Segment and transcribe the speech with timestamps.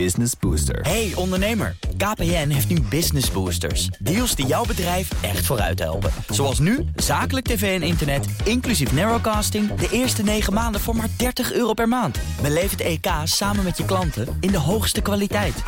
[0.00, 0.80] Business Booster.
[0.80, 3.86] Hey ondernemer, KPN heeft nu Business Boosters.
[3.98, 6.10] Deals die jouw bedrijf echt vooruit helpen.
[6.28, 9.74] Zoals nu, zakelijk tv en internet, inclusief narrowcasting...
[9.74, 12.18] de eerste 9 maanden voor maar 30 euro per maand.
[12.42, 15.62] Beleef het EK samen met je klanten in de hoogste kwaliteit.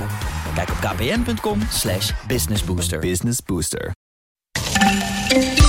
[0.54, 2.98] Kijk op kpn.com slash businessbooster.
[2.98, 3.92] Business Booster.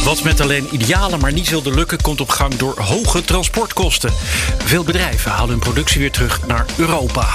[0.04, 4.12] Wat met alleen idealen maar niet zullen lukken, komt op gang door hoge transportkosten.
[4.58, 7.30] Veel bedrijven halen hun productie weer terug naar Europa.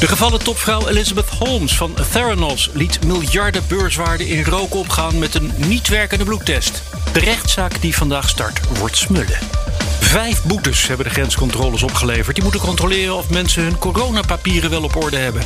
[0.00, 5.52] De gevallen topvrouw Elizabeth Holmes van Theranos liet miljarden beurswaarde in rook opgaan met een
[5.56, 6.82] niet werkende bloedtest.
[7.12, 9.38] De rechtszaak die vandaag start wordt smullen.
[10.00, 12.34] Vijf boetes hebben de grenscontroles opgeleverd.
[12.34, 15.42] Die moeten controleren of mensen hun coronapapieren wel op orde hebben.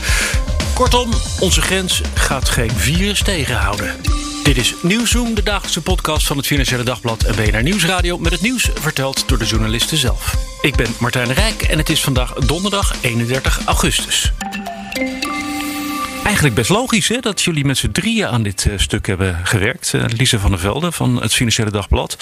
[0.75, 3.95] Kortom, onze grens gaat geen virus tegenhouden.
[4.45, 8.19] Dit is Nieuwsroom, de dagelijkse podcast van het Financiële Dagblad en BNR Nieuwsradio...
[8.19, 10.37] met het nieuws verteld door de journalisten zelf.
[10.61, 14.33] Ik ben Martijn Rijk en het is vandaag donderdag 31 augustus.
[16.25, 19.93] Eigenlijk best logisch hè, dat jullie met z'n drieën aan dit uh, stuk hebben gewerkt.
[19.95, 22.17] Uh, Lise van der Velde van het Financiële Dagblad.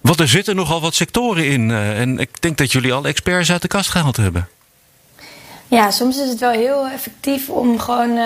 [0.00, 1.68] Want er zitten nogal wat sectoren in.
[1.68, 4.48] Uh, en ik denk dat jullie al experts uit de kast gehaald hebben.
[5.68, 8.18] Ja, soms is het wel heel effectief om gewoon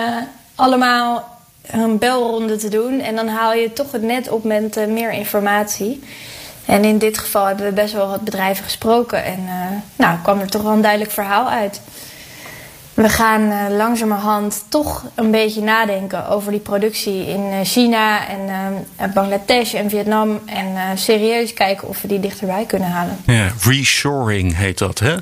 [0.55, 2.99] allemaal een belronde te doen.
[2.99, 6.03] En dan haal je toch het net op met meer informatie.
[6.65, 9.23] En in dit geval hebben we best wel wat bedrijven gesproken.
[9.23, 9.39] En
[9.95, 11.81] nou, kwam er toch wel een duidelijk verhaal uit.
[12.93, 19.73] We gaan uh, langzamerhand toch een beetje nadenken over die productie in China en Bangladesh
[19.73, 20.39] en Vietnam.
[20.45, 23.17] En serieus kijken of we die dichterbij kunnen halen.
[23.25, 25.15] Ja, reshoring heet dat, hè?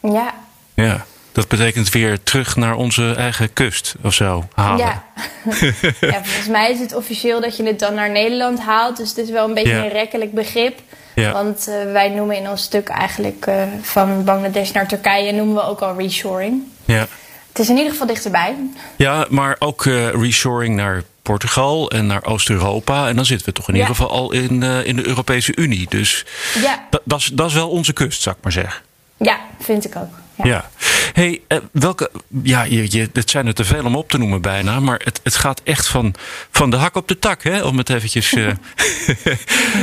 [0.00, 0.34] Ja.
[0.74, 1.04] Ja.
[1.32, 4.86] Dat betekent weer terug naar onze eigen kust of zo halen.
[4.86, 5.02] Ja.
[6.00, 8.96] ja, volgens mij is het officieel dat je het dan naar Nederland haalt.
[8.96, 9.84] Dus het is wel een beetje Ja.
[9.84, 10.78] een rekkelijk begrip.
[11.14, 11.32] Ja.
[11.32, 13.50] Want uh, wij noemen in ons stuk eigenlijk
[13.82, 16.62] van Bangladesh naar Turkije noemen we ook al reshoring.
[16.84, 17.06] Ja,
[17.48, 18.54] Het is in ieder geval dichterbij.
[18.96, 23.08] ja maar ook eh, reshoring naar Portugal en naar Oost-Europa.
[23.08, 23.80] En dan zitten we toch in Ja.
[23.80, 25.86] ieder geval al in, eh, in de Europese Unie.
[25.88, 26.24] Dus
[26.62, 28.82] Ja, dat- is- wel onze kust, zou ik maar zeggen.
[29.16, 30.08] ja vind ik ook.
[30.36, 30.44] Ja.
[30.46, 30.70] Ja.
[31.12, 32.10] Hey, eh, welke.
[32.42, 34.80] Ja, je, je, het zijn er te veel om op te noemen bijna.
[34.80, 36.14] Maar het, het gaat echt van,
[36.50, 37.62] van de hak op de tak, hè?
[37.62, 38.30] Om het eventjes.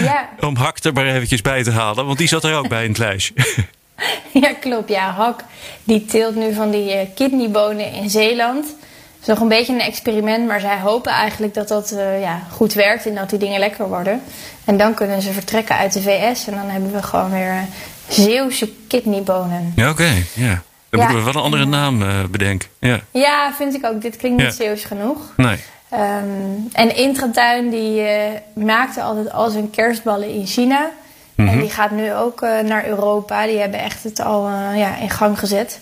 [0.03, 0.29] Ja.
[0.47, 2.05] om hak er maar eventjes bij te halen.
[2.05, 3.33] Want die zat er ook bij in het lijstje.
[4.41, 4.89] Ja, klopt.
[4.89, 5.43] Ja, Hak
[5.83, 8.65] die teelt nu van die eh, kidneybonen in Zeeland.
[8.65, 12.41] Het is nog een beetje een experiment, maar zij hopen eigenlijk dat dat eh, ja,
[12.51, 14.21] goed werkt en dat die dingen lekker worden.
[14.65, 17.61] En dan kunnen ze vertrekken uit de VS en dan hebben we gewoon weer eh,
[18.09, 19.73] Zeeuwse kidneybonen.
[19.75, 20.11] ja, oké.
[20.33, 20.61] ja.
[20.89, 21.05] Dan Ja.
[21.11, 22.69] moeten we wel een andere naam bedenken.
[22.79, 22.99] Ja.
[23.11, 24.01] Ja, vind ik ook.
[24.01, 24.63] Dit klinkt niet Ja.
[24.63, 25.17] Zeeuws genoeg.
[25.37, 25.57] Nee.
[25.89, 26.23] Ehm,
[26.71, 28.03] en Intratuin die
[28.53, 30.89] maakte altijd al zijn kerstballen in China.
[31.35, 33.45] En die gaat nu ook eh, naar Europa.
[33.45, 35.79] Die hebben echt het al eh, ja, in gang gezet.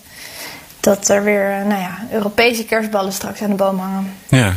[0.80, 4.12] Dat er weer eh, nou ja, Europese kerstballen straks aan de boom hangen.
[4.28, 4.52] Ja,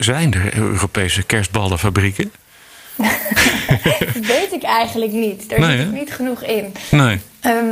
[0.00, 2.32] zijn er Europese kerstballenfabrieken?
[4.14, 5.48] Dat weet ik eigenlijk niet.
[5.48, 6.74] Daar Nee, zit ik niet genoeg in.
[6.90, 7.20] Nee.
[7.46, 7.66] Ehm,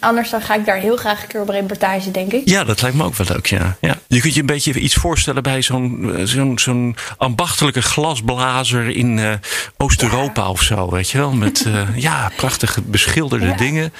[0.00, 2.48] anders dan ga ik daar heel graag een keer op reportage, denk ik.
[2.48, 3.76] Ja, dat lijkt me ook wel leuk, ja.
[3.80, 3.96] ja.
[4.06, 9.18] Je kunt je een beetje iets voorstellen bij zo'n eh, zo'n zo'n ambachtelijke glasblazer in
[9.18, 9.32] eh,
[9.76, 11.32] Oost-Europa of zo, weet je wel?
[11.32, 13.56] Met eh, ja, prachtige beschilderde Ja.
[13.56, 13.92] dingen.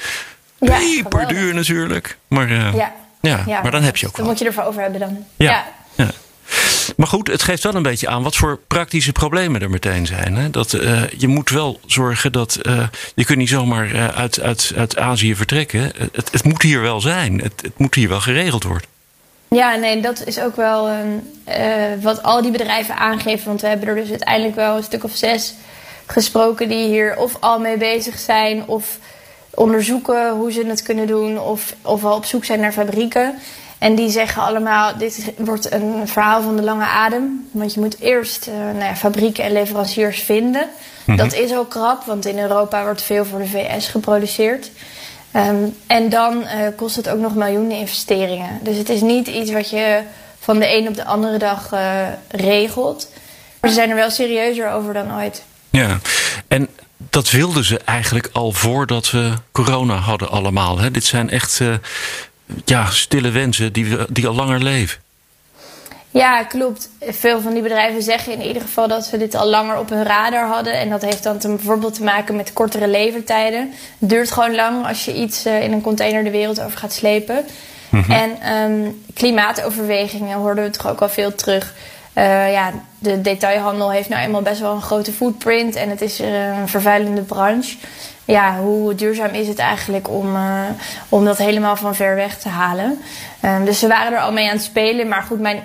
[0.59, 1.53] Ja, Peperduur geweldig.
[1.53, 2.17] natuurlijk.
[2.27, 2.93] Maar, Ja.
[3.21, 4.31] ja, maar dan heb je ook Dan wel.
[4.31, 5.25] moet je ervoor over hebben dan.
[5.35, 5.65] Ja.
[6.97, 10.35] Maar goed, het geeft wel een beetje aan wat voor praktische problemen er meteen zijn.
[10.35, 10.49] Hè?
[10.49, 12.55] Dat, eh, je moet wel zorgen dat.
[12.55, 14.41] eh, je kunt niet zomaar eh, uit,
[14.75, 15.91] uit, Azië vertrekken.
[16.11, 17.41] Het, het moet hier wel zijn.
[17.41, 18.87] Het, het moet hier wel geregeld worden.
[19.47, 21.07] Ja, nee, dat is ook wel ehm,
[21.43, 23.45] eh, wat al die bedrijven aangeven.
[23.47, 25.53] Want we hebben er dus uiteindelijk wel een stuk of zes
[26.05, 28.97] gesproken die hier of al mee bezig zijn, of
[29.49, 33.35] onderzoeken hoe ze het kunnen doen, of, of al op zoek zijn naar fabrieken.
[33.79, 37.47] En die zeggen allemaal: dit wordt een verhaal van de lange adem.
[37.51, 40.69] Want je moet eerst eh, nou ja, fabrieken en leveranciers vinden.
[41.15, 44.71] Dat is ook krap, want in Europa wordt veel voor de VS geproduceerd.
[45.31, 45.55] Ehm,
[45.87, 48.59] en dan eh, kost het ook nog miljoenen investeringen.
[48.61, 50.01] Dus het is niet iets wat je
[50.39, 53.11] van de een op de andere dag eh, regelt.
[53.59, 55.43] Maar ze zijn er wel serieuzer over dan ooit.
[55.69, 55.99] Ja,
[56.47, 60.79] en dat wilden ze eigenlijk al voordat we corona hadden allemaal.
[60.79, 60.91] Hè?
[60.91, 61.61] Dit zijn echt
[62.65, 65.01] ja, stille wensen die, die al langer leven.
[66.11, 66.89] Ja, klopt.
[67.01, 70.03] Veel van die bedrijven zeggen in ieder geval dat ze dit al langer op hun
[70.03, 70.73] radar hadden.
[70.73, 73.73] En dat heeft dan te, bijvoorbeeld te maken met kortere levertijden.
[73.99, 76.93] Het duurt gewoon lang als je iets eh, in een container de wereld over gaat
[76.93, 77.45] slepen.
[78.09, 81.73] En ehm, klimaatoverwegingen hoorden we toch ook wel veel terug.
[82.13, 86.19] Eh, ja, de detailhandel heeft nou eenmaal best wel een grote footprint en het is
[86.19, 87.77] eh, een vervuilende branche.
[88.31, 90.37] Ja, hoe duurzaam is het eigenlijk om,
[91.09, 92.99] om dat helemaal van ver weg te halen.
[93.39, 95.07] Ehm, dus ze waren er al mee aan het spelen.
[95.07, 95.63] Maar goed, mijn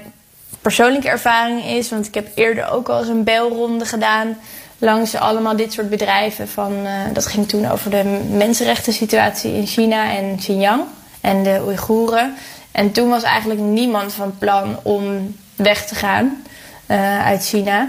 [0.60, 4.36] persoonlijke ervaring is, want ik heb eerder ook al eens een belronde gedaan
[4.78, 6.48] langs allemaal dit soort bedrijven.
[6.48, 10.82] Van, dat ging toen over de mensenrechten situatie in China en Xinjiang
[11.20, 12.34] en de Oeigoeren.
[12.72, 16.42] En toen was eigenlijk niemand van plan om weg te gaan
[16.86, 17.88] uh, uit China.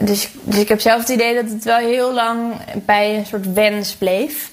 [0.00, 3.52] Dus, dus ik heb zelf het idee dat het wel heel lang bij een soort
[3.52, 4.50] wens bleef.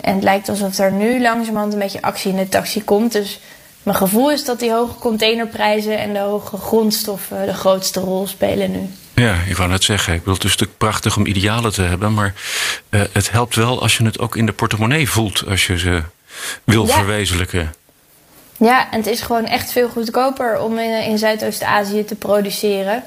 [0.00, 3.12] En het lijkt alsof er nu langzamerhand een beetje actie in de taxi komt.
[3.12, 3.40] Dus
[3.82, 8.70] mijn gevoel is dat die hoge containerprijzen en de hoge grondstoffen de grootste rol spelen
[8.70, 8.88] nu.
[9.14, 10.12] Ja, ik wou net zeggen.
[10.12, 12.14] Ik bedoel, het is natuurlijk prachtig om idealen te hebben.
[12.14, 12.34] Maar
[12.90, 15.46] uh, het helpt wel als je het ook in de portemonnee voelt.
[15.46, 16.02] Als je ze
[16.64, 17.74] wil verwezenlijken.
[18.56, 23.04] Ja, en het is gewoon echt veel goedkoper om in, in Zuidoost-Azië te produceren.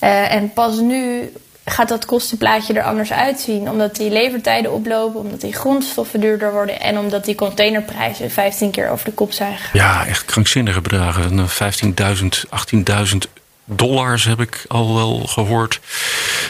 [0.00, 1.32] Uh, en pas nu
[1.64, 3.70] gaat dat kostenplaatje er anders uitzien.
[3.70, 8.90] Omdat die levertijden oplopen, omdat die grondstoffen duurder worden en omdat die containerprijzen 15 keer
[8.90, 9.70] over de kop zijn gegaan.
[9.72, 11.48] Ja, echt krankzinnige bedragen.
[11.48, 12.24] 15.000,
[13.12, 13.16] 18.000
[13.64, 15.80] dollars heb ik al wel gehoord.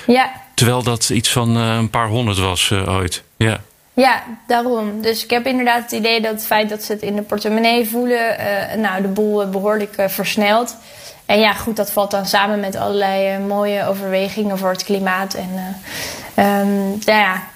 [0.07, 0.31] Ja.
[0.55, 3.23] Terwijl dat iets van uh, een paar honderd was ooit.
[3.37, 3.61] Ja.
[4.01, 5.03] Ja, daarom.
[5.03, 7.89] Dus ik heb inderdaad het idee dat het feit dat ze het in de portemonnee
[7.89, 10.77] voelen, uh, nou, de boel behoorlijk uh, versnelt.
[11.27, 15.35] En ja, goed, dat valt dan samen met allerlei uh, mooie overwegingen voor het klimaat.
[15.35, 15.49] En
[16.45, 17.49] um, nou ja,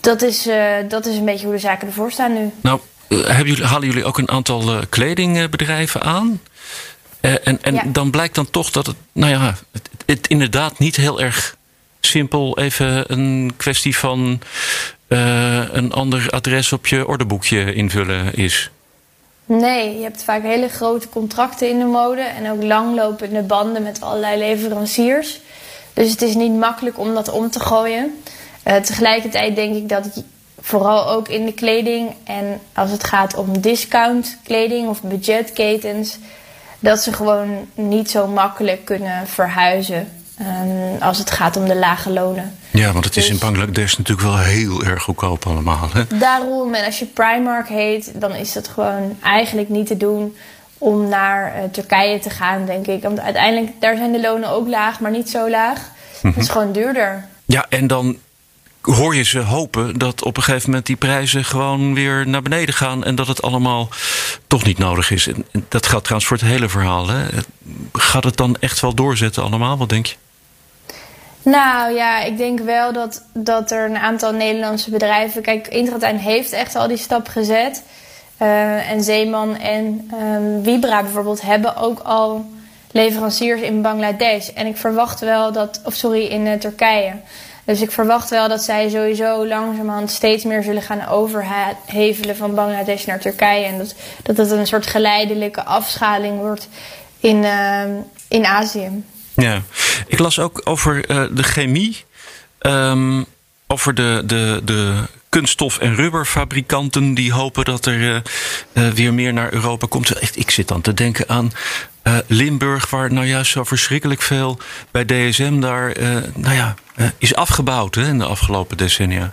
[0.00, 0.48] dat is,
[0.88, 2.50] dat is een beetje hoe de zaken ervoor staan nu.
[2.60, 6.40] Nou, hebben jullie, halen jullie ook een aantal kledingbedrijven aan?
[7.20, 7.82] en en ja.
[7.86, 11.56] dan blijkt dan toch dat het, nou ja, het, het inderdaad niet heel erg
[12.00, 14.40] simpel even een kwestie van
[15.10, 18.70] uh, een ander adres op je ordeboekje invullen is.
[19.44, 24.00] Nee, je hebt vaak hele grote contracten in de mode en ook langlopende banden met
[24.00, 25.40] allerlei leveranciers.
[25.92, 28.22] Dus het is niet makkelijk om dat om te gooien.
[28.66, 30.24] Uh, tegelijkertijd denk ik dat
[30.60, 36.18] vooral ook in de kleding en als het gaat om discount kleding of budgetketens,
[36.78, 42.10] dat ze gewoon niet zo makkelijk kunnen verhuizen um, als het gaat om de lage
[42.10, 42.54] lonen.
[42.70, 45.88] Ja, want het is in dus- Bangladesh natuurlijk wel heel erg goedkoop allemaal.
[45.92, 46.18] Hè?
[46.18, 50.36] Daarom, en als je Primark heet, dan is dat gewoon eigenlijk niet te doen
[50.78, 53.02] om naar uh, Turkije te gaan, denk ik.
[53.02, 55.78] Want uiteindelijk, daar zijn de lonen ook laag, maar niet zo laag.
[56.20, 56.52] Het is mhm.
[56.52, 57.28] gewoon duurder.
[57.44, 58.16] Ja, en dan
[58.80, 62.74] hoor je ze hopen dat op een gegeven moment die prijzen gewoon weer naar beneden
[62.74, 63.88] gaan en dat het allemaal
[64.46, 65.26] toch niet nodig is.
[65.26, 67.08] En dat geldt trouwens voor het hele verhaal.
[67.08, 67.26] Hè?
[67.92, 69.78] Gaat het dan echt wel doorzetten allemaal?
[69.78, 70.14] Wat denk je?
[71.42, 75.42] Nou ja, ik denk wel dat, dat er een aantal Nederlandse bedrijven.
[75.42, 77.82] Kijk, Intratuin heeft echt al die stap gezet.
[78.42, 82.44] Uh, en Zeeman en um, Vibra bijvoorbeeld hebben ook al
[82.90, 84.48] leveranciers in Bangladesh.
[84.48, 87.12] En ik verwacht wel dat, of sorry, in uh, Turkije.
[87.64, 93.04] Dus ik verwacht wel dat zij sowieso langzamerhand steeds meer zullen gaan overhevelen van Bangladesh
[93.04, 93.64] naar Turkije.
[93.64, 93.94] En dat,
[94.36, 96.68] dat een soort geleidelijke afschaling wordt
[97.20, 97.82] in, uh,
[98.28, 99.04] in Azië.
[99.40, 99.62] Ja,
[100.06, 102.04] ik las ook over uh, de chemie.
[102.60, 103.26] Um,
[103.66, 104.94] over de, de, de
[105.28, 108.16] kunststof- en rubberfabrikanten die hopen dat er uh,
[108.72, 110.12] uh, weer meer naar Europa komt.
[110.12, 111.52] Echt, ik zit dan te denken aan
[112.04, 114.58] uh, Limburg, waar nou juist zo verschrikkelijk veel
[114.90, 115.94] bij DSM daar
[116.34, 116.74] nou ja,
[117.18, 119.32] is afgebouwd hè, in de afgelopen decennia.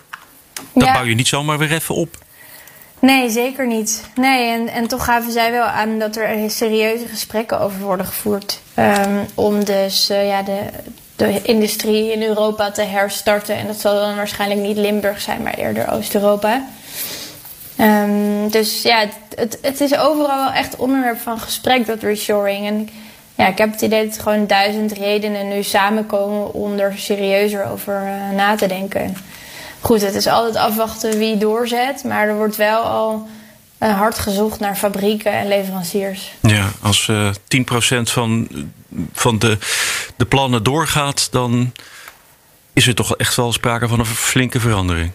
[0.73, 0.93] Dat ja.
[0.93, 2.17] bouw je niet zomaar weer even op.
[2.99, 4.03] Nee, zeker niet.
[4.15, 8.59] Nee, en, en toch gaven zij wel aan dat er serieuze gesprekken over worden gevoerd.
[8.79, 10.59] Um, om dus uh, ja, de,
[11.15, 13.55] de industrie in Europa te herstarten.
[13.55, 16.65] En dat zal dan waarschijnlijk niet Limburg zijn, maar eerder Oost-Europa.
[17.79, 22.67] Um, dus ja, het, het, is overal wel echt onderwerp van gesprek, dat reshoring.
[22.67, 22.89] En
[23.35, 28.01] ja, ik heb het idee dat gewoon duizend redenen nu samenkomen om er serieuzer over
[28.05, 29.15] uh, na te denken
[29.81, 32.03] goed, het is altijd afwachten wie doorzet.
[32.03, 33.27] Maar er wordt wel al
[33.79, 36.31] uh, hard gezocht naar fabrieken en leveranciers.
[36.41, 37.35] Ja, als uh, eh,
[37.99, 38.47] 10% van,
[39.13, 39.57] van de,
[40.15, 41.73] de plannen doorgaat, dan
[42.73, 45.11] is er toch echt wel sprake van een flinke verandering.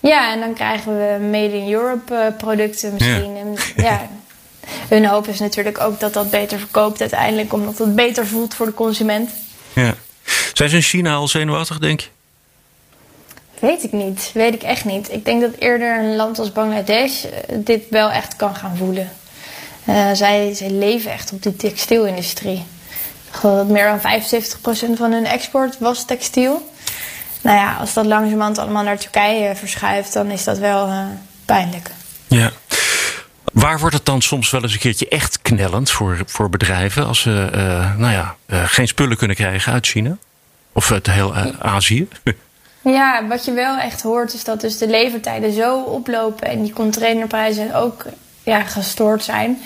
[0.00, 3.34] Ja, en dan krijgen we Made in Europe uh, producten misschien.
[3.34, 3.40] Ja.
[3.40, 4.08] En, ja.
[4.88, 8.66] Hun hoop is natuurlijk ook dat dat beter verkoopt uiteindelijk, omdat het beter voelt voor
[8.66, 9.30] de consument.
[9.72, 9.94] Ja.
[10.52, 12.08] Zijn ze in China al zenuwachtig, denk je?
[13.62, 14.30] Weet ik niet.
[14.34, 15.12] Weet ik echt niet.
[15.12, 19.10] Ik denk dat eerder een land als Bangladesh eh, dit wel echt kan gaan voelen.
[19.88, 22.64] Uh, zij, leven echt op die textielindustrie.
[23.66, 26.72] Meer dan 75% van hun export was textiel.
[27.40, 31.04] Nou ja, als dat langzamerhand allemaal naar Turkije verschuift, dan is dat wel uh,
[31.44, 31.90] pijnlijk.
[32.26, 32.50] Ja.
[33.52, 37.20] Waar wordt het dan soms wel eens een keertje echt knellend voor, voor bedrijven als
[37.20, 37.48] ze
[37.96, 40.16] nou ja, geen spullen kunnen krijgen uit China?
[40.72, 42.08] Of uit heel Azië?
[42.82, 46.72] Ja, wat je wel echt hoort is dat dus de levertijden zo oplopen en die
[46.72, 48.04] containerprijzen ook
[48.42, 49.58] ja, gestoord zijn.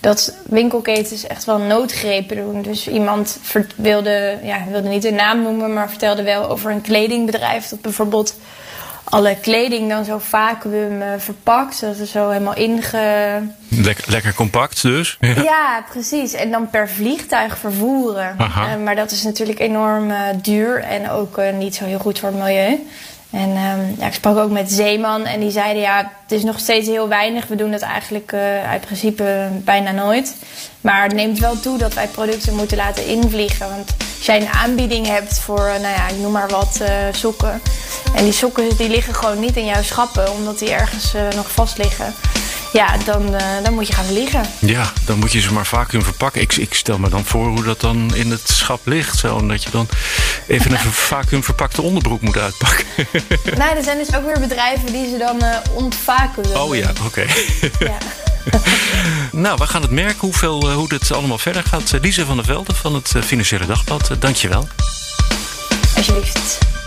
[0.00, 2.62] Dat winkelketens echt wel noodgrepen doen.
[2.62, 3.38] Dus iemand
[3.76, 8.34] wilde, ja, wilde niet de naam noemen, maar vertelde wel over een kledingbedrijf dat bijvoorbeeld
[9.12, 11.80] alle kleding dan zo vacuüm uh, verpakt.
[11.80, 13.42] Dat is zo helemaal inge...
[13.68, 15.16] Lekker, lekker compact dus.
[15.20, 15.84] Ja.
[15.90, 16.32] precies.
[16.32, 18.36] En dan per vliegtuig vervoeren.
[18.38, 22.28] Uh, maar dat is natuurlijk enorm uh, duur en ook niet zo heel goed voor
[22.28, 22.78] het milieu.
[23.32, 26.58] En um, ja, ik sprak ook met Zeeman en die zeiden ja, het is nog
[26.58, 27.46] steeds heel weinig.
[27.46, 30.36] We doen het eigenlijk uh, uit principe bijna nooit.
[30.80, 33.68] Maar het neemt wel toe dat wij producten moeten laten invliegen.
[33.68, 36.88] Want als jij een aanbieding hebt voor, uh, nou ja, ik noem maar wat, uh,
[37.12, 37.60] sokken.
[38.14, 41.78] En die sokken die liggen gewoon niet in jouw schappen, omdat die ergens nog vast
[41.78, 42.14] liggen
[42.72, 44.44] ja, dan, uh, dan moet je gaan vliegen.
[44.58, 46.40] Ja, dan moet je ze maar vacuüm verpakken.
[46.40, 49.18] Ik, ik stel me dan voor hoe dat dan in het schap ligt.
[49.18, 49.88] Zo, dat je dan
[50.46, 52.86] even een vacuüm verpakte onderbroek moet uitpakken.
[53.58, 56.56] nou, er zijn dus ook weer bedrijven die ze dan uh.
[56.56, 57.26] Oh ja, oké.
[57.78, 57.98] Ja.
[59.44, 61.98] nou, we gaan het merken hoeveel, uh, hoe dit allemaal verder gaat.
[62.00, 64.68] Lise van der Velde van het Financiële Dagblad, dank je wel.
[65.96, 66.81] Alsjeblieft.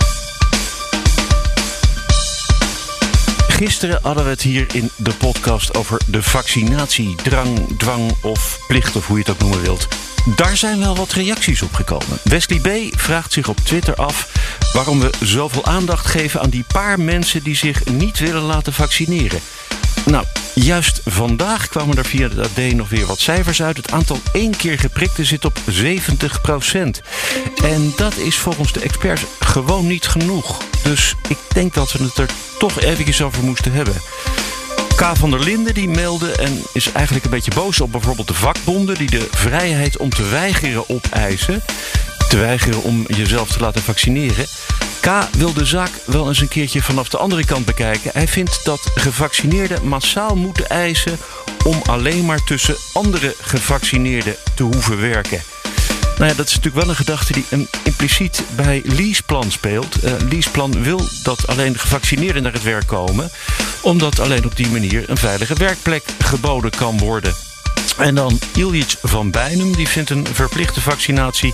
[3.56, 8.96] Gisteren hadden we het hier in de podcast over de vaccinatie, drang, dwang of plicht,
[8.96, 9.88] of hoe je het ook noemen wilt.
[10.36, 12.18] Daar zijn wel wat reacties op gekomen.
[12.24, 13.00] Wesley B.
[13.00, 14.32] vraagt zich op Twitter af
[14.74, 19.40] waarom we zoveel aandacht geven aan die paar mensen die zich niet willen laten vaccineren.
[20.06, 23.78] Nou, juist vandaag kwamen er via het AD nog weer wat cijfers uit.
[23.78, 27.02] Het aantal één keer geprikten zit op 70%
[27.64, 30.62] En dat is volgens de experts gewoon niet genoeg.
[30.86, 33.96] Dus ik denk dat we het er toch eventjes over moesten hebben.
[34.96, 35.12] K.
[35.14, 38.96] van der Linden die meldde en is eigenlijk een beetje boos op bijvoorbeeld de vakbonden...
[38.96, 41.64] die de vrijheid om te weigeren opeisen.
[42.30, 44.46] Te weigeren om jezelf te laten vaccineren.
[45.00, 48.12] K wil de zaak wel eens een keertje vanaf de andere kant bekijken.
[48.14, 51.18] Hij vindt dat gevaccineerden massaal moeten eisen
[51.64, 55.55] om alleen maar tussen andere gevaccineerden te hoeven werken.
[56.18, 60.04] Nou ja, dat is natuurlijk wel een gedachte die een impliciet bij Leaseplan speelt.
[60.04, 63.30] Uh, Leaseplan wil dat alleen de gevaccineerden naar het werk komen,
[63.82, 67.34] omdat alleen op die manier een veilige werkplek geboden kan worden.
[67.98, 71.54] En dan Iljic van Bijnem, die vindt een verplichte vaccinatie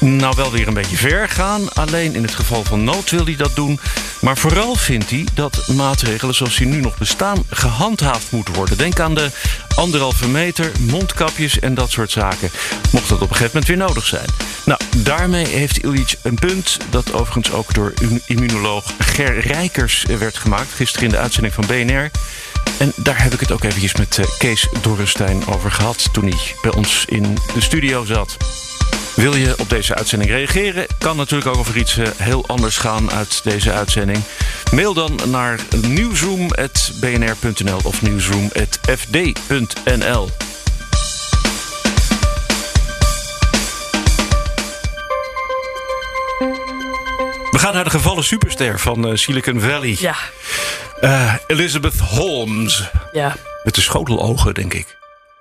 [0.00, 1.72] nou wel weer een beetje ver gaan.
[1.72, 3.80] Alleen in het geval van nood wil hij dat doen.
[4.20, 8.78] Maar vooral vindt hij dat maatregelen zoals die nu nog bestaan gehandhaafd moeten worden.
[8.78, 9.30] Denk aan de
[9.76, 12.50] anderhalve meter, mondkapjes en dat soort zaken.
[12.92, 14.28] Mocht dat op een gegeven moment weer nodig zijn.
[14.64, 17.92] Nou, daarmee heeft Iljic een punt dat overigens ook door
[18.26, 20.72] immunoloog Ger Rijkers werd gemaakt.
[20.74, 22.10] Gisteren in de uitzending van BNR.
[22.80, 26.54] En daar heb ik het ook eventjes met eh, Kees Dorrestein over gehad toen hij
[26.62, 28.36] bij ons in de studio zat.
[29.14, 30.86] Wil je op deze uitzending reageren?
[30.98, 34.18] Kan natuurlijk ook over iets eh, heel anders gaan uit deze uitzending.
[34.72, 40.30] Mail dan naar nieuwsroom.bnr.nl of nieuwsroom.fd.nl.
[47.50, 49.96] We gaan naar de gevallen superster van eh, Silicon Valley.
[49.98, 50.16] Ja.
[51.02, 52.90] Uh, Elizabeth Holmes.
[53.12, 53.36] Ja.
[53.64, 54.98] Met de schotelogen, denk ik.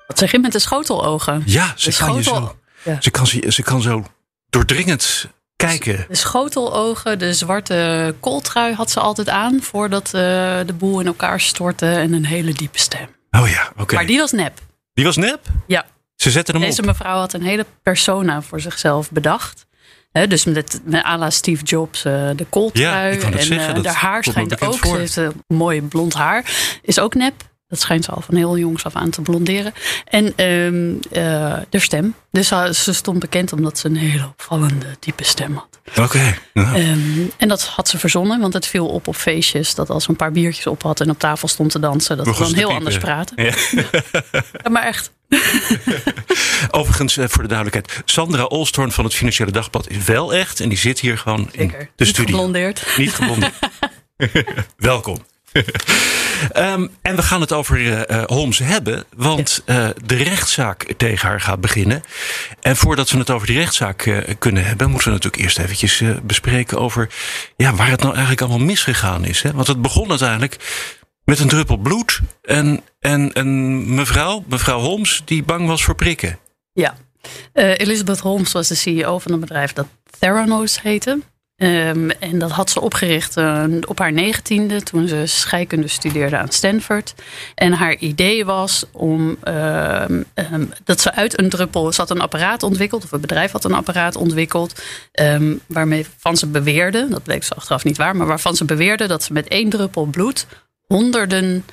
[0.08, 1.44] Wat zeg je met de schotelogen?
[1.46, 2.98] Ja, ze, kan, je zo, ja.
[3.01, 4.04] ze, kan, ze kan zo
[4.50, 6.06] doordringend kijken.
[6.10, 9.62] De schotelogen, de zwarte kooltrui had ze altijd aan...
[9.62, 10.12] voordat uh,
[10.66, 13.08] de boel in elkaar stortte en een hele diepe stem.
[13.32, 13.96] Oh ja, oké.
[13.96, 14.60] Maar die was nep.
[14.94, 15.39] Die was nep?
[15.68, 15.86] Ja.
[16.16, 16.88] Ze zette hem Deze op.
[16.88, 19.66] mevrouw had een hele persona voor zichzelf bedacht.
[20.12, 23.20] He, dus met, met à la Steve Jobs, uh, de kooltrui.
[23.20, 24.86] Ja, en zeggen, uh, haar haar schijnt ook.
[24.86, 26.46] Ze heeft uh, mooi blond haar.
[26.82, 27.49] Is ook nep.
[27.69, 29.73] Dat schijnt ze al van heel jongs af aan te blonderen.
[30.05, 30.99] En um,
[31.69, 32.15] de stem.
[32.31, 32.47] Dus
[32.83, 35.79] ze stond bekend omdat ze een hele opvallende diepe stem had.
[35.89, 36.01] Oké.
[36.01, 36.38] Okay.
[36.53, 36.75] Ja.
[36.75, 39.75] Um, en dat had ze verzonnen, want het viel op op feestjes.
[39.75, 42.35] Dat als ze een paar biertjes op had en op tafel stond te dansen, dat
[42.35, 43.43] ze dan heel anders praten.
[43.43, 43.53] Ja.
[44.63, 45.11] ja maar echt.
[46.71, 50.59] Overigens, voor de duidelijkheid, Sandra Olstorn van het Financiële Dagblad is wel echt.
[50.59, 51.79] En die zit hier gewoon in Zeker.
[51.79, 52.35] de Niet studio.
[52.35, 52.85] Geblondeerd.
[52.97, 53.53] Niet geblondeerd.
[54.77, 55.25] Welkom.
[55.53, 61.41] Um, en we gaan het over uh, Holmes hebben, want uh, de rechtszaak tegen haar
[61.41, 62.03] gaat beginnen.
[62.62, 66.03] En voordat we het over die rechtszaak uh, kunnen hebben, moeten we natuurlijk eerst eventjes
[66.24, 67.10] bespreken over
[67.56, 69.41] ja, waar het nou eigenlijk allemaal misgegaan is.
[69.41, 69.53] Hè?
[69.53, 70.58] Want het begon uiteindelijk
[71.24, 76.39] met een druppel bloed en, en een mevrouw, mevrouw Holmes, die bang was voor prikken.
[76.74, 76.96] Ja,
[77.53, 79.88] Elizabeth Holmes was de CEO van een bedrijf dat
[80.20, 81.20] Theranos heette.
[81.60, 86.51] Ehm, en dat had ze opgericht uh, op haar negentiende, toen ze scheikunde studeerde aan
[86.51, 87.13] Stanford.
[87.56, 91.92] En haar idee was om um, um, dat ze uit een druppel.
[91.92, 94.82] Ze had een apparaat ontwikkeld, of een bedrijf had een apparaat ontwikkeld.
[95.68, 99.24] waarmee van ze beweerde, dat bleek ze achteraf niet waar, maar waarvan ze beweerde dat
[99.24, 100.48] ze met één druppel bloed
[100.88, 101.66] honderden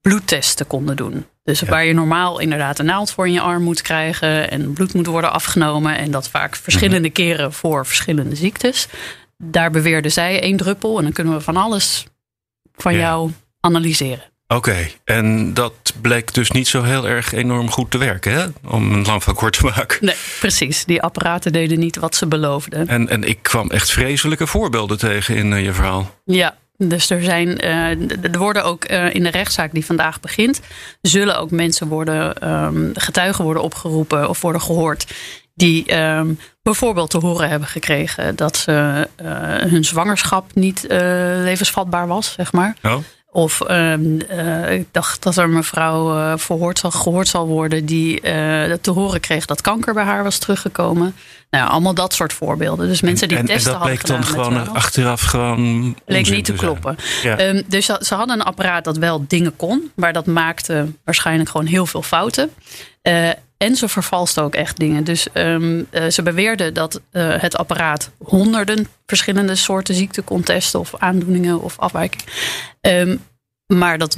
[0.00, 1.26] bloedtesten konden doen.
[1.44, 4.94] Dus waar je normaal inderdaad een naald voor in je arm moet krijgen en bloed
[4.94, 7.16] moet worden afgenomen en dat vaak verschillende mhm.
[7.16, 8.88] keren voor verschillende ziektes.
[9.50, 12.06] Daar beweerde zij één druppel en dan kunnen we van alles
[12.74, 14.32] van jou analyseren.
[14.48, 18.46] Oké, en dat bleek dus niet zo heel erg enorm goed te werken, hè?
[18.68, 19.98] om een lang van kort te maken.
[20.00, 20.84] Nee, precies.
[20.84, 22.88] Die apparaten deden niet wat ze beloofden.
[22.88, 26.14] En, en ik kwam echt vreselijke voorbeelden tegen in uh, je verhaal.
[26.24, 30.60] Ja, dus er, zijn, uh, er worden ook uh, in de rechtszaak die vandaag begint,
[31.00, 35.14] zullen ook mensen worden, um, getuigen worden opgeroepen of worden gehoord.
[35.54, 39.28] Die um, bijvoorbeeld te horen hebben gekregen dat ze, uh,
[39.70, 42.76] hun zwangerschap niet levensvatbaar was, zeg maar.
[42.82, 42.96] Oh.
[43.30, 48.20] Of um, uh, ik dacht dat er een mevrouw verhoord zal, gehoord zal worden die
[48.80, 51.14] te horen kreeg dat kanker bij haar was teruggekomen.
[51.50, 52.88] Nou, allemaal dat soort voorbeelden.
[52.88, 55.96] Dus mensen die en, testen en dat bleek dan gewoon achteraf gewoon.
[56.04, 56.96] Bleek niet te, te kloppen.
[57.22, 57.40] Ja.
[57.48, 61.66] Um, dus ze hadden een apparaat dat wel dingen kon, maar dat maakte waarschijnlijk gewoon
[61.66, 62.50] heel veel fouten.
[63.64, 65.04] En ze vervalste ook echt dingen.
[65.04, 70.80] Dus um, uh, ze beweerden dat uh, het apparaat honderden verschillende soorten ziekten kon testen,
[70.80, 72.26] of aandoeningen of afwijkingen.
[72.80, 73.24] Um,
[73.66, 74.16] maar dat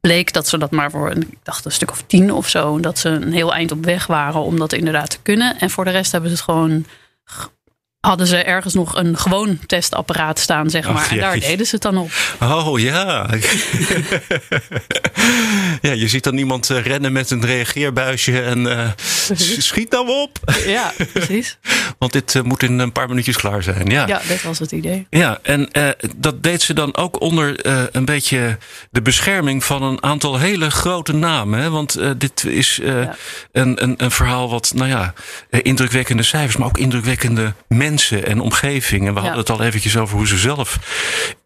[0.00, 2.98] bleek dat ze dat maar voor, ik dacht een stuk of tien of zo, dat
[2.98, 5.58] ze een heel eind op weg waren om dat inderdaad te kunnen.
[5.58, 6.86] En voor de rest hebben ze het gewoon
[8.00, 11.10] hadden ze ergens nog een gewoon testapparaat staan, zeg maar.
[11.10, 12.10] en daar deden ze het dan op.
[12.40, 13.26] Oh ja.
[15.80, 18.88] ja, je ziet dan iemand eh, rennen met een reageerbuisje en uh,
[19.58, 20.38] schiet nou op.
[20.66, 21.58] ja, precies.
[21.98, 23.90] Want dit uh, moet in een paar minuutjes klaar zijn.
[23.90, 25.06] Ja, ja dat was het idee.
[25.10, 28.58] Ja, en uh, dat deed ze dan ook onder een beetje
[28.90, 31.60] de bescherming van een aantal hele grote namen.
[31.60, 31.70] Hè?
[31.70, 33.16] Want dit is ja.
[33.52, 35.12] een, een, een verhaal wat, nou ja,
[35.50, 37.87] indrukwekkende cijfers, maar ook indrukwekkende mensen
[38.24, 39.06] en omgeving.
[39.06, 40.78] En we hadden het al eventjes over hoe ze zelf,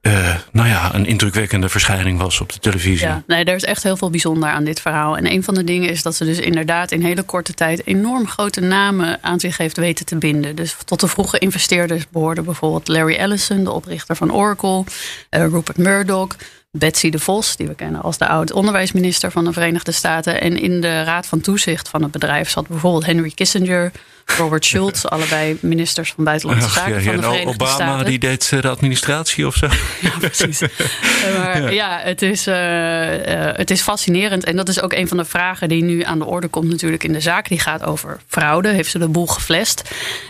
[0.02, 3.06] uh, nou ja, een indrukwekkende verschijning was op de televisie.
[3.06, 5.16] Ja, nee, er is echt heel veel bijzonder aan dit verhaal.
[5.16, 8.28] En een van de dingen is dat ze dus inderdaad in hele korte tijd enorm
[8.28, 10.56] grote namen aan zich heeft weten te binden.
[10.56, 14.85] Dus tot de vroege investeerders behoorden bijvoorbeeld Larry Ellison, de oprichter van Oracle,
[15.31, 16.37] uh, Rupert Murdoch.
[16.78, 20.40] Betsy de Vos, die we kennen als de oud-onderwijsminister van de Verenigde Staten.
[20.40, 23.92] En in de raad van toezicht van het bedrijf zat bijvoorbeeld Henry Kissinger,
[24.24, 28.06] Robert Schultz, allebei ministers van Buitenlandse Zaken ja, van de Verenigde Obama, Staten.
[28.06, 29.66] Die deed eh, de administratie of zo.
[30.00, 30.61] Ja, precies.
[31.38, 34.44] maar ja, ja het, is, uh, uh, het is fascinerend.
[34.44, 37.04] En dat is ook een van de vragen die nu aan de orde komt natuurlijk
[37.04, 37.48] in de zaak.
[37.48, 38.68] Die gaat over fraude.
[38.68, 39.82] Heeft ze de boel geflest?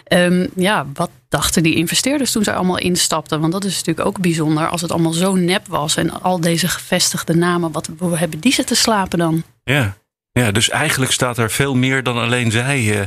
[0.09, 3.41] Um, ja, wat dachten die investeerders toen ze allemaal instapten?
[3.41, 5.97] Want dat is natuurlijk ook bijzonder als het allemaal zo nep was.
[5.97, 9.43] En al deze gevestigde namen, wat hebben die ze te slapen dan?
[9.65, 9.97] Ja,
[10.33, 13.01] ja, dus eigenlijk staat er veel meer dan alleen zij uh,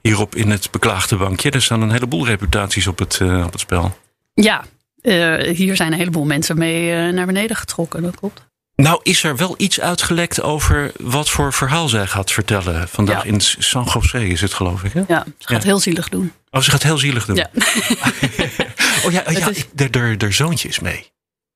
[0.00, 1.50] hierop in het beklaagde bankje.
[1.50, 3.98] Er staan een heleboel reputaties op het, uh, op het spel.
[4.34, 4.64] Ja,
[5.02, 8.50] uh, hier zijn een heleboel mensen mee naar beneden getrokken, dat klopt.
[8.76, 13.30] Nou, is er wel iets uitgelekt over wat voor verhaal zij gaat vertellen vandaag ja.
[13.30, 14.92] in San José, is het geloof ik?
[14.92, 15.02] Hè?
[15.08, 15.68] Ja, ze gaat ja.
[15.68, 16.32] heel zielig doen.
[16.50, 17.36] Oh, ze gaat heel zielig doen.
[17.36, 17.50] Ja.
[19.04, 19.66] oh ja, ja is...
[19.72, 21.10] de, de, de zoontje is mee.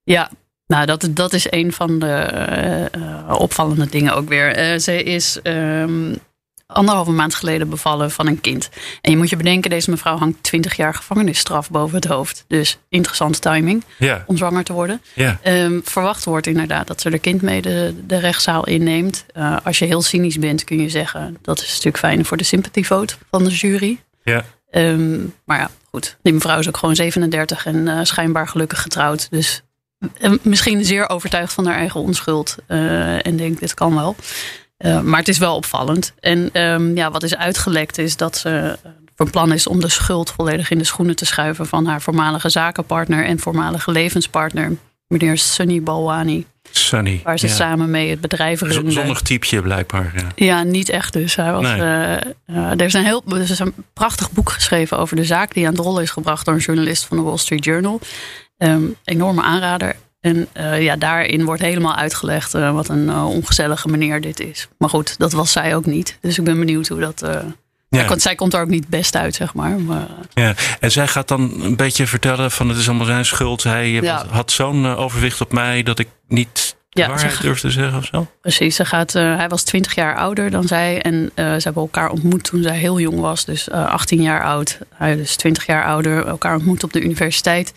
[0.04, 0.30] Ja,
[0.66, 2.30] nou, dat, dat is een van de
[2.98, 4.72] uh, opvallende dingen ook weer.
[4.72, 6.16] Uh, ze is um,
[6.66, 8.68] anderhalve maand geleden bevallen van een kind.
[9.00, 12.44] En je moet je bedenken, deze mevrouw hangt 20 jaar gevangenisstraf boven het hoofd.
[12.46, 14.24] Dus interessante timing ja.
[14.26, 15.02] om zwanger te worden.
[15.14, 15.40] Ja.
[15.44, 19.26] Um, verwacht wordt inderdaad dat ze haar kind mee de, de rechtszaal inneemt.
[19.36, 22.44] Uh, als je heel cynisch bent, kun je zeggen dat is natuurlijk fijn voor de
[22.44, 23.98] sympathievote van de jury.
[24.22, 24.44] Ja.
[24.70, 26.16] Um, maar ja, goed.
[26.22, 29.30] Die mevrouw is ook gewoon 37 en schijnbaar gelukkig getrouwd.
[29.30, 29.62] Dus
[30.42, 32.56] misschien zeer overtuigd van haar eigen onschuld.
[32.68, 34.16] Uh, en denkt, dit kan wel.
[34.78, 36.12] Uh, maar het is wel opvallend.
[36.20, 38.78] En um, ja, wat is uitgelekt is dat ze
[39.16, 42.48] van plan is om de schuld volledig in de schoenen te schuiven van haar voormalige
[42.48, 44.72] zakenpartner en voormalige levenspartner,
[45.06, 46.46] meneer Sunny Balwani.
[46.70, 47.20] Sunny.
[47.24, 47.52] Waar ze ja.
[47.52, 48.92] samen mee het bedrijf runden.
[48.92, 50.12] Zonnig typeje blijkbaar.
[50.16, 50.46] Ja.
[50.46, 51.36] ja, niet echt dus.
[51.36, 51.78] Hij was, nee.
[51.78, 52.16] uh,
[52.46, 55.66] uh, er, is een heel, er is een prachtig boek geschreven over de zaak die
[55.66, 58.00] aan de rol is gebracht door een journalist van de Wall Street Journal.
[58.58, 59.96] Um, enorme aanrader.
[60.20, 64.68] En uh, ja, daarin wordt helemaal uitgelegd uh, wat een uh, ongezellige meneer dit is.
[64.78, 66.18] Maar goed, dat was zij ook niet.
[66.20, 67.24] Dus ik ben benieuwd hoe dat.
[67.88, 68.04] Ja.
[68.04, 69.80] Komt, zij komt er ook niet best uit, zeg maar.
[69.80, 70.06] maar.
[70.34, 73.62] Ja, en zij gaat dan een beetje vertellen van het is allemaal zijn schuld.
[73.62, 74.26] Hij ja.
[74.28, 78.26] had zo'n overwicht op mij dat ik niet ja, waarheid durft te zeggen of zo?
[78.40, 81.02] Precies, ze gaat, hij was 20 jaar ouder dan zij.
[81.02, 83.44] En ze hebben elkaar ontmoet toen zij heel jong was.
[83.44, 84.78] Dus uh, 18 jaar oud.
[84.94, 86.26] Hij is 20 jaar ouder.
[86.26, 87.74] Elkaar ontmoet op de universiteit.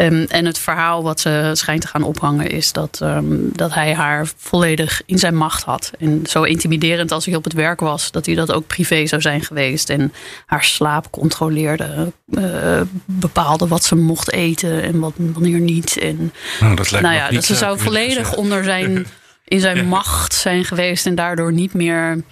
[0.00, 3.94] Um, en het verhaal wat ze schijnt te gaan ophangen is dat, um, dat hij
[3.94, 5.90] haar volledig in zijn macht had.
[5.98, 9.22] En zo intimiderend als hij op het werk was, dat hij dat ook privé zou
[9.22, 9.90] zijn geweest.
[9.90, 10.12] En
[10.46, 15.98] haar slaap controleerde, uh, bepaalde wat ze mocht eten en wat, wanneer niet.
[15.98, 19.06] En, nou, dat lijkt nou ja, dat ze zou volledig onder zijn,
[19.44, 22.22] in zijn macht zijn geweest en daardoor niet meer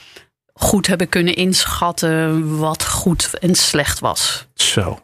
[0.53, 4.47] goed hebben kunnen inschatten wat goed en slecht was.
[4.55, 5.01] Zo.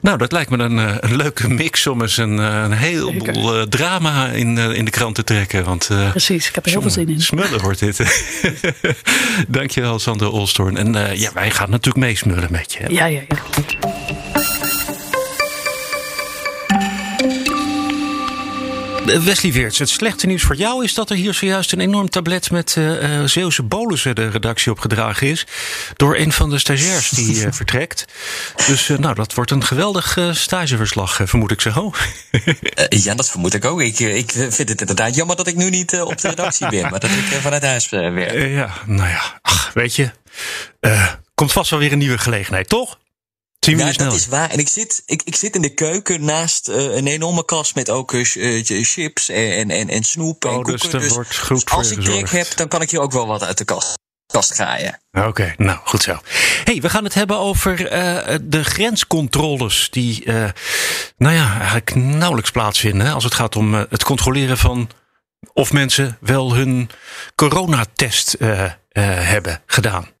[0.00, 3.56] Nou, dat lijkt me een, eh, een leuke mix om eens een, eh, een heleboel
[3.56, 5.64] uh, drama in, in de krant te trekken.
[5.64, 7.20] Want, uh, Precies, ik heb er heel veel zin in.
[7.20, 8.00] Smullen wordt dit.
[9.48, 10.76] Dankjewel, Sander Olstorn.
[10.76, 12.84] En ja, wij gaan natuurlijk meesmullen met je.
[12.88, 13.85] Ja, ja, ja.
[19.06, 22.50] Wesley Weerts, het slechte nieuws voor jou is dat er hier zojuist een enorm tablet
[22.50, 25.46] met uh, Zeeuwse bolussen de redactie opgedragen is.
[25.96, 28.04] Door een van de stagiairs die uh, vertrekt.
[28.66, 31.92] Dus uh, nou, dat wordt een geweldig stageverslag, vermoed ik zo.
[33.04, 33.80] ja, dat vermoed ik ook.
[33.80, 37.00] Ik, ik vind het inderdaad jammer dat ik nu niet op de redactie ben, maar
[37.00, 38.50] dat ik vanuit huis werk.
[38.50, 40.10] ja, nou ja, ach, weet je.
[41.34, 42.98] komt vast wel weer een nieuwe gelegenheid, toch?
[43.66, 44.50] Ja, dat is waar.
[44.50, 47.90] En ik zit, ik, ik zit in de keuken naast uh, een enorme kast met
[47.90, 51.00] ook uh, chips en, en, en snoep oh, en dus koeken.
[51.00, 53.42] Dus, wordt goed dus als ik trek heb, dan kan ik hier ook wel wat
[53.42, 53.98] uit de kast,
[54.32, 55.00] kast graaien.
[55.12, 56.20] Oké, okay, nou goed zo.
[56.64, 60.24] hey, we gaan het hebben over uh, de grenscontroles die,
[61.16, 64.90] nou ja, eigenlijk nauwelijks plaatsvinden als het gaat om het controleren van
[65.52, 66.90] of mensen wel hun
[67.34, 68.36] coronatest
[68.92, 70.14] hebben gedaan.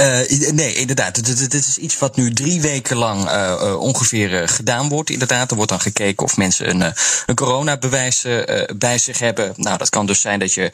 [0.00, 1.24] Uh, nee, inderdaad.
[1.50, 5.10] Dit is iets wat nu drie weken lang uh, ongeveer uh, gedaan wordt.
[5.10, 6.92] Inderdaad, er wordt dan gekeken of mensen een,
[7.26, 8.26] een coronabewijs
[8.76, 9.52] bij zich hebben.
[9.56, 10.70] Nou, dat kan dus zijn dat je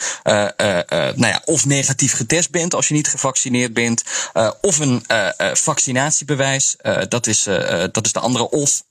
[1.17, 4.03] nou ja, of negatief getest bent als je niet gevaccineerd bent,
[4.61, 5.05] of een
[5.53, 6.77] vaccinatiebewijs.
[7.09, 7.43] dat, is,
[7.93, 8.51] dat is de andere.
[8.51, 8.83] Of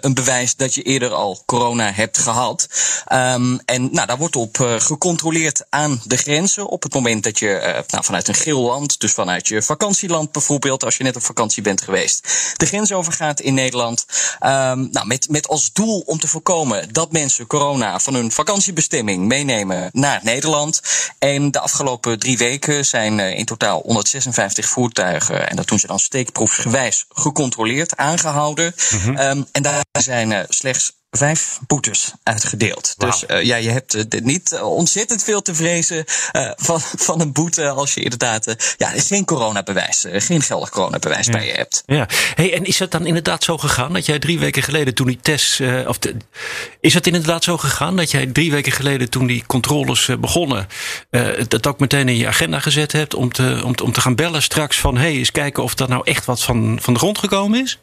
[0.00, 2.68] een bewijs dat je eerder al corona hebt gehad.
[3.12, 6.66] Um, en nou, daar wordt op gecontroleerd aan de grenzen.
[6.66, 10.84] Op het moment dat je nou, vanuit een geel land, dus vanuit je vakantieland bijvoorbeeld,
[10.84, 14.06] als je net op vakantie bent geweest, de grens overgaat in Nederland.
[14.40, 19.26] Um, nou, met, met als doel om te voorkomen dat mensen corona van hun vakantiebestemming
[19.26, 20.80] meenemen naar Nederland.
[21.18, 25.98] En de afgelopen drie weken zijn in totaal 156 voertuigen, en dat doen ze dan
[25.98, 28.74] steekproefsgewijs, gecontroleerd, aangehouden.
[28.90, 29.18] Mm -hmm.
[29.18, 32.94] um, en daar zijn slechts vijf boetes uitgedeeld.
[32.96, 33.10] Wow.
[33.10, 36.04] Dus uh, ja, je hebt uh, niet uh, ontzettend veel te vrezen
[36.56, 41.32] van, van een boete als je inderdaad ja, geen coronabewijs, geen geldig coronabewijs ja.
[41.32, 41.82] bij je hebt.
[41.86, 45.06] Ja, hey, en is het dan inderdaad zo gegaan dat jij drie weken geleden toen
[45.06, 46.16] die test, of de,
[46.80, 50.68] is het inderdaad zo gegaan dat jij drie weken geleden toen die controles begonnen,
[51.48, 54.14] dat ook meteen in je agenda gezet hebt om te, om te, om te gaan
[54.14, 56.98] bellen straks van hé, hey, eens kijken of dat nou echt wat van, van de
[56.98, 57.78] grond gekomen is?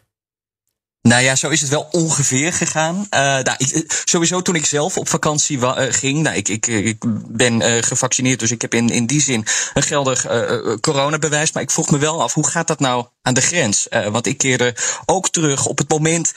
[1.07, 2.95] Nou ja, zo is het wel ongeveer gegaan.
[2.95, 6.21] Uh, nou, ik, sowieso toen ik zelf op vakantie uh, ging.
[6.21, 9.83] Nou, ik, ik, ik ben uh, gevaccineerd, dus ik heb in, in die zin een
[9.83, 10.25] geldig
[10.81, 11.51] coronabewijs.
[11.51, 13.87] Maar ik vroeg me wel af, hoe gaat dat nou aan de grens?
[14.11, 16.33] want ik keerde ook terug op het moment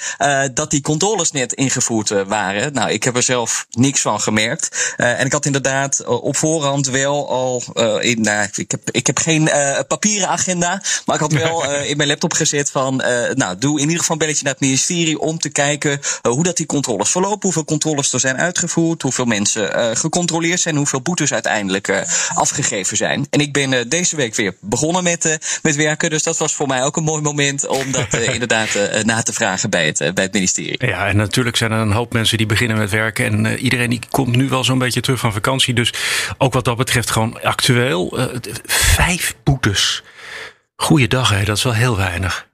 [0.55, 2.73] dat die controles net ingevoerd waren.
[2.73, 4.95] Nou, ik heb er zelf niks van gemerkt.
[4.97, 7.63] en ik had inderdaad op voorhand wel al
[8.01, 9.51] in, nou, ik heb, ik heb geen
[9.89, 10.83] papieren agenda.
[11.07, 12.97] Maar ik had wel in mijn laptop gezet van,
[13.35, 16.43] nou, doe in ieder geval een belletje naar het ministerie om te kijken uh, hoe
[16.43, 21.01] dat die controles verlopen, hoeveel controles er zijn uitgevoerd, hoeveel mensen uh, gecontroleerd zijn, hoeveel
[21.01, 22.01] boetes uiteindelijk uh,
[22.35, 23.27] afgegeven zijn.
[23.31, 26.85] En ik ben deze week weer begonnen met, met werken, dus dat was voor mij
[26.85, 30.87] ook een mooi moment om dat inderdaad na te vragen bij het, bij het ministerie.
[30.87, 34.01] Ja, en natuurlijk zijn er een hoop mensen die beginnen met werken en iedereen die
[34.11, 35.93] komt nu wel zo'n beetje terug van vakantie, dus
[36.39, 38.19] ook wat dat betreft gewoon actueel
[38.67, 40.03] vijf boetes.
[40.77, 42.50] Goeiedag, hè, dat is wel heel weinig.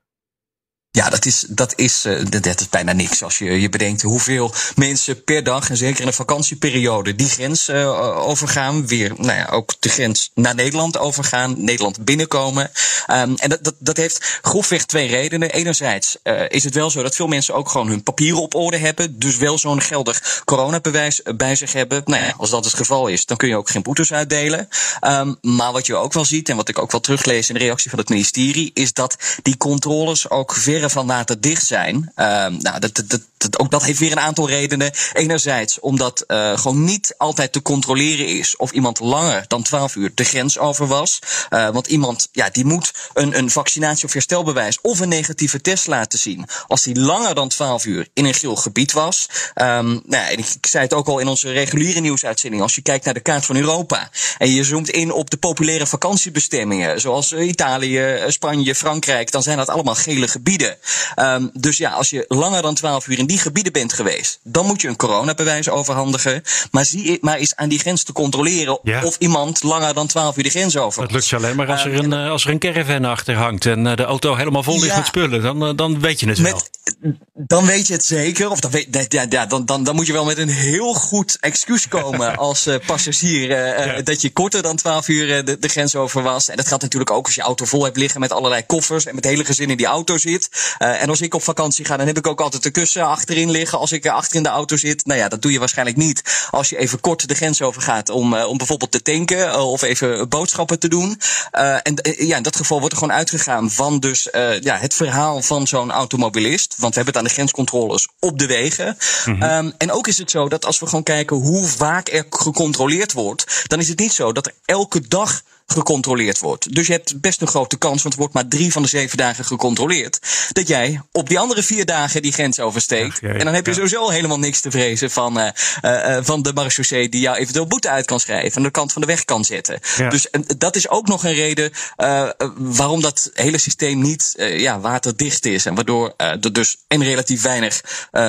[0.97, 4.55] Ja, dat is, dat, is, uh, dat is bijna niks als je je bedenkt hoeveel
[4.75, 8.87] mensen per dag, en zeker in de vakantieperiode, die grens uh, overgaan.
[8.87, 12.71] Weer, nou ja, ook de grens naar Nederland overgaan, Nederland binnenkomen.
[13.11, 15.51] Um, en dat, dat, dat heeft grofweg twee redenen.
[15.51, 18.77] Enerzijds uh, is het wel zo dat veel mensen ook gewoon hun papieren op orde
[18.77, 19.19] hebben.
[19.19, 22.03] Dus wel zo'n geldig coronabewijs bij zich hebben.
[22.05, 24.69] Nou ja, als dat het geval is, dan kun je ook geen boetes uitdelen.
[25.01, 27.61] Um, maar wat je ook wel ziet, en wat ik ook wel teruglees in de
[27.61, 31.97] reactie van het ministerie, is dat die controles ook ver van laten dicht zijn.
[31.97, 33.21] Um, nou, dat, dat,
[33.51, 34.93] dat, ook dat heeft weer een aantal redenen.
[35.13, 40.11] Enerzijds omdat uh, gewoon niet altijd te controleren is of iemand langer dan 12 uur
[40.15, 41.19] de grens over was.
[41.51, 45.87] Uh, want iemand ja, die moet een, een vaccinatie of herstelbewijs of een negatieve test
[45.87, 46.47] laten zien.
[46.67, 49.29] Als die langer dan 12 uur in een geel gebied was.
[49.55, 52.63] Um, nou, ik, ik zei het ook al in onze reguliere nieuwsuitzending.
[52.63, 55.87] Als je kijkt naar de kaart van Europa en je zoomt in op de populaire
[55.87, 60.77] vakantiebestemmingen, zoals Italië, Spanje, Frankrijk, dan zijn dat allemaal gele gebieden.
[61.17, 64.67] Um, dus ja, als je langer dan 12 uur in die gebieden bent geweest, dan
[64.67, 66.43] moet je een coronabewijs overhandigen.
[66.71, 69.03] Maar, zie, maar is aan die grens te controleren ja.
[69.03, 71.03] of iemand langer dan 12 uur de grens over.
[71.03, 73.67] Dat lukt je alleen maar als er een, uh, als er een caravan achter hangt
[73.67, 75.43] en uh, de auto helemaal vol ligt ja, met spullen.
[75.43, 76.63] Dan, uh, dan weet je het wel.
[77.01, 78.51] Met, dan weet je het zeker.
[78.51, 81.37] Of dan, weet, ja, ja, dan, dan, dan moet je wel met een heel goed
[81.41, 83.49] excuus komen als passagier.
[83.49, 84.03] Ja.
[84.03, 86.49] Dat je korter dan 12 uur de, de, grens over was.
[86.49, 89.07] En dat geldt natuurlijk ook als je auto vol hebt liggen met allerlei koffers.
[89.07, 90.49] En met het hele gezin in die auto zit.
[90.79, 93.79] en als ik op vakantie ga, dan heb ik ook altijd de kussen achterin liggen.
[93.79, 95.07] Als ik achter in de auto zit.
[95.07, 98.11] Nou ja, dat doe je waarschijnlijk niet als je even kort de grens over gaat
[98.11, 101.21] om, om bijvoorbeeld te tanken uh, of even boodschappen te doen.
[101.53, 104.29] Uh, en ja, in dat geval wordt er gewoon uitgegaan van dus
[104.61, 106.75] ja, het verhaal van zo'n automobilist.
[106.79, 108.97] Want we hebben het aan de grenscontroles op de wegen.
[109.25, 109.43] Mm -hmm.
[109.43, 113.13] um, en ook is het zo dat als we gewoon kijken hoe vaak er gecontroleerd
[113.13, 116.75] wordt, dan is het niet zo dat er elke dag gecontroleerd wordt.
[116.75, 119.17] Dus je hebt best een grote kans, want er wordt maar drie van de zeven
[119.17, 120.19] dagen gecontroleerd,
[120.53, 123.19] dat jij op die andere vier dagen die grens oversteekt.
[123.21, 125.49] Ja, ja, ja, en dan heb je sowieso helemaal niks te vrezen van, uh,
[125.83, 129.01] uh, van de marechaussee die jou eventueel boete uit kan schrijven en de kant van
[129.03, 129.81] de weg kan zetten.
[130.09, 134.81] Dus en, dat is ook nog een reden uh, waarom dat hele systeem niet ja,
[134.81, 135.67] waterdicht is.
[135.67, 137.81] En waardoor er dus en relatief weinig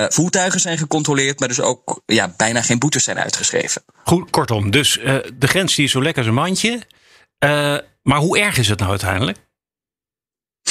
[0.10, 3.84] voertuigen zijn gecontroleerd, maar dus ook ja, bijna geen boetes zijn uitgeschreven.
[4.04, 5.00] Goed, kortom, dus
[5.34, 6.82] de grens die is zo lekker als een mandje.
[7.45, 9.38] Uh, maar hoe erg is het nou uiteindelijk?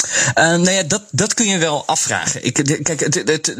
[0.04, 2.44] Uh, nou ja, dat, dat kun je wel afvragen.
[2.44, 3.54] Ik, kijk, het, het,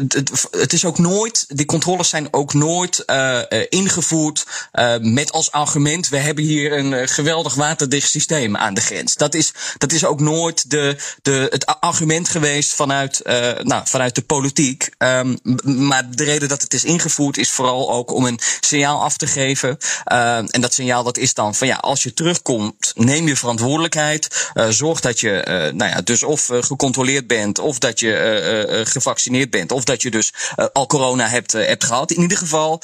[0.51, 6.09] het, is ook nooit, die controles zijn ook nooit uh, ingevoerd uh, met als argument:
[6.09, 9.15] we hebben hier een geweldig waterdicht systeem aan de grens.
[9.15, 13.21] Dat is, dat is ook nooit de, de, het argument geweest vanuit,
[13.63, 14.89] nou, vanuit de politiek.
[14.97, 19.17] Um, maar de reden dat het is ingevoerd is vooral ook om een signaal af
[19.17, 19.77] te geven.
[20.03, 24.51] en dat signaal dat is dan van ja, als je terugkomt, neem je verantwoordelijkheid.
[24.69, 29.71] zorg dat je, nou ja, dus of gecontroleerd bent, of dat je uh, gevaccineerd bent,
[29.71, 32.11] of dat je dus uh, al corona hebt, uh, hebt gehad.
[32.11, 32.81] In ieder geval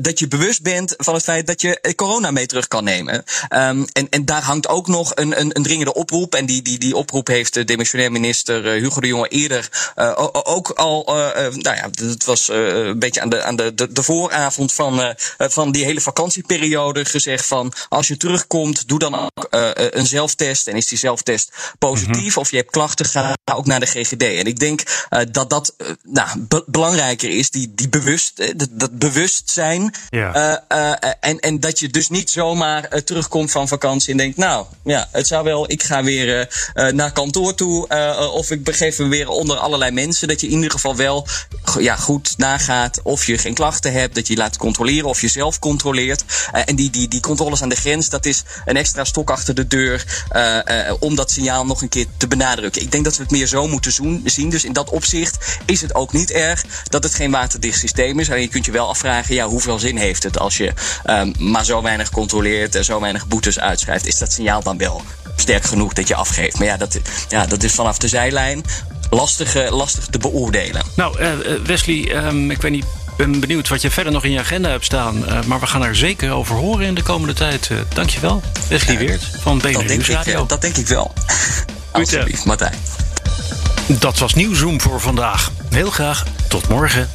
[0.00, 3.14] dat je bewust bent van het feit dat je corona mee terug kan nemen.
[3.14, 6.34] Um, en, en daar hangt ook nog een, een, een dringende oproep.
[6.34, 9.92] En die, die, die oproep heeft de demissionair minister Hugo de Jonge eerder
[10.32, 11.04] ook al,
[11.52, 15.72] nou ja, het was een beetje aan de, aan de, de, de vooravond van, van
[15.72, 20.68] die hele vakantieperiode gezegd van als je terugkomt, doe dan ook een zelftest.
[20.68, 22.42] En is die zelftest positief mm -hmm.
[22.42, 24.22] of je hebt klachten, ga ook naar de GGD.
[24.22, 28.50] En ik denk uh, dat dat uh, nou, be belangrijker is, die, die bewust, uh,
[28.56, 29.94] dat, dat bewustzijn.
[30.08, 30.62] Ja.
[31.20, 35.26] en, en dat je dus niet zomaar terugkomt van vakantie en denkt, nou ja, het
[35.26, 36.48] zou wel, ik ga weer
[36.92, 37.88] naar kantoor toe
[38.32, 40.28] of ik begeef me weer onder allerlei mensen.
[40.28, 41.26] Dat je in ieder geval wel
[41.78, 45.28] ja, goed nagaat of je geen klachten hebt, dat je je laat controleren of je
[45.28, 46.24] zelf controleert.
[46.52, 49.66] en die, die, die controles aan de grens, dat is een extra stok achter de
[49.66, 50.26] deur
[51.00, 52.82] om dat signaal nog een keer te benadrukken.
[52.82, 53.92] Ik denk dat we het meer zo moeten
[54.24, 54.50] zien.
[54.50, 58.28] Dus in dat opzicht is het ook niet erg dat het geen waterdicht systeem is.
[58.28, 60.72] En je kunt je wel afvragen, ja, hoeveel zin heeft het als je
[61.06, 64.06] um, maar zo weinig controleert en zo weinig boetes uitschrijft?
[64.06, 65.02] Is dat signaal dan wel
[65.36, 66.58] sterk genoeg dat je afgeeft?
[66.58, 68.64] Maar ja, dat, ja, dat is vanaf de zijlijn
[69.10, 70.82] lastig, lastig te beoordelen.
[70.96, 71.28] Nou, uh,
[71.64, 72.84] Wesley, um, ik weet niet
[73.16, 75.24] ben benieuwd wat je verder nog in je agenda hebt staan.
[75.28, 77.68] Uh, maar we gaan er zeker over horen in de komende tijd.
[77.72, 80.46] Uh, dankjewel, Wesley Weert van BNR Nieuwsradio.
[80.46, 81.12] Dat denk ik wel.
[81.94, 82.78] Alsjeblieft, Martijn.
[84.00, 85.52] Dat was Nieuwzoom voor vandaag.
[85.70, 87.10] Heel graag tot morgen.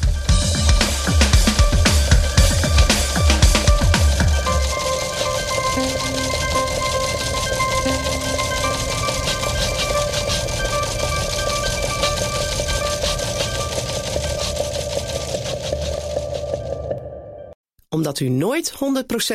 [17.88, 18.76] Omdat u nooit 100%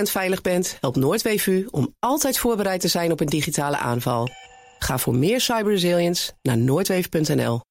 [0.02, 4.30] veilig bent, helpt Noordweef u om altijd voorbereid te zijn op een digitale aanval.
[4.86, 7.66] Ga voor meer cyberresilience naar noordweef.nl.